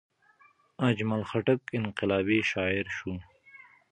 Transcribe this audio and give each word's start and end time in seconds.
اجمل 0.87 1.21
خټک 1.29 1.61
انقلابي 1.79 2.39
شاعر 2.51 2.85
شو. 2.97 3.13